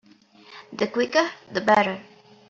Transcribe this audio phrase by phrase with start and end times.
[0.73, 2.01] The quicker the better.